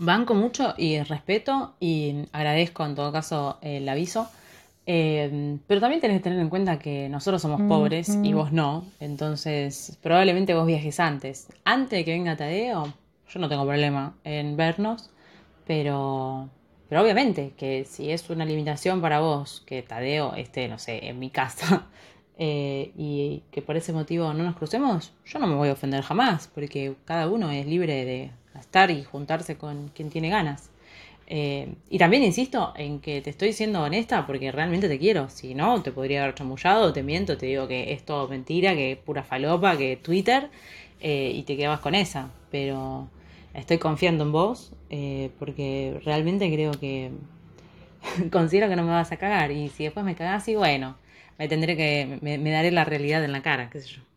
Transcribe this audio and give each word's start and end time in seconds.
banco 0.00 0.34
mucho 0.34 0.74
y 0.76 1.00
respeto 1.02 1.74
y 1.78 2.24
agradezco 2.32 2.84
en 2.84 2.94
todo 2.94 3.12
caso 3.12 3.58
el 3.62 3.88
aviso. 3.88 4.28
Eh, 4.86 5.58
pero 5.66 5.80
también 5.80 6.00
tenés 6.00 6.16
que 6.18 6.24
tener 6.24 6.40
en 6.40 6.48
cuenta 6.48 6.78
que 6.78 7.08
nosotros 7.08 7.40
somos 7.40 7.60
pobres 7.62 8.18
y 8.22 8.32
vos 8.32 8.50
no. 8.50 8.84
Entonces, 8.98 9.98
probablemente 10.02 10.54
vos 10.54 10.66
viajes 10.66 10.98
antes. 10.98 11.48
Antes 11.64 11.98
de 11.98 12.04
que 12.04 12.12
venga 12.12 12.36
Tadeo, 12.36 12.92
yo 13.28 13.40
no 13.40 13.48
tengo 13.48 13.64
problema 13.64 14.14
en 14.24 14.56
vernos. 14.56 15.10
Pero, 15.66 16.48
pero 16.88 17.02
obviamente 17.02 17.52
que 17.56 17.84
si 17.84 18.10
es 18.10 18.28
una 18.30 18.44
limitación 18.44 19.00
para 19.00 19.20
vos 19.20 19.62
que 19.66 19.82
Tadeo 19.82 20.34
esté, 20.34 20.66
no 20.66 20.78
sé, 20.78 21.06
en 21.06 21.18
mi 21.20 21.30
casa 21.30 21.86
eh, 22.38 22.90
y 22.96 23.44
que 23.52 23.62
por 23.62 23.76
ese 23.76 23.92
motivo 23.92 24.32
no 24.32 24.42
nos 24.42 24.56
crucemos, 24.56 25.12
yo 25.26 25.38
no 25.38 25.46
me 25.46 25.54
voy 25.54 25.68
a 25.68 25.74
ofender 25.74 26.02
jamás, 26.02 26.48
porque 26.52 26.96
cada 27.04 27.28
uno 27.28 27.50
es 27.52 27.66
libre 27.66 28.04
de 28.04 28.32
estar 28.60 28.90
y 28.90 29.02
juntarse 29.04 29.56
con 29.56 29.88
quien 29.88 30.10
tiene 30.10 30.28
ganas. 30.28 30.70
Eh, 31.32 31.74
y 31.88 31.98
también 31.98 32.24
insisto 32.24 32.72
en 32.76 32.98
que 32.98 33.20
te 33.20 33.30
estoy 33.30 33.52
siendo 33.52 33.80
honesta 33.82 34.26
porque 34.26 34.50
realmente 34.50 34.88
te 34.88 34.98
quiero. 34.98 35.30
Si 35.30 35.54
no, 35.54 35.80
te 35.82 35.92
podría 35.92 36.24
haber 36.24 36.34
chamullado, 36.34 36.92
te 36.92 37.04
miento, 37.04 37.38
te 37.38 37.46
digo 37.46 37.68
que 37.68 37.92
es 37.92 38.04
todo 38.04 38.26
mentira, 38.28 38.74
que 38.74 38.92
es 38.92 38.98
pura 38.98 39.22
falopa, 39.22 39.76
que 39.76 39.96
Twitter, 39.96 40.50
eh, 41.00 41.32
y 41.34 41.44
te 41.44 41.56
quedabas 41.56 41.80
con 41.80 41.94
esa. 41.94 42.30
Pero 42.50 43.08
estoy 43.54 43.78
confiando 43.78 44.24
en 44.24 44.32
vos 44.32 44.72
eh, 44.90 45.30
porque 45.38 46.00
realmente 46.04 46.52
creo 46.52 46.72
que 46.72 47.12
considero 48.32 48.68
que 48.68 48.76
no 48.76 48.82
me 48.82 48.90
vas 48.90 49.12
a 49.12 49.16
cagar. 49.16 49.52
Y 49.52 49.68
si 49.68 49.84
después 49.84 50.04
me 50.04 50.16
cagas, 50.16 50.48
y 50.48 50.56
bueno, 50.56 50.96
me 51.38 51.48
tendré 51.48 51.76
que, 51.76 52.18
me, 52.22 52.38
me 52.38 52.50
daré 52.50 52.72
la 52.72 52.84
realidad 52.84 53.24
en 53.24 53.32
la 53.32 53.42
cara, 53.42 53.70
qué 53.70 53.80
sé 53.80 53.88
yo. 53.88 54.09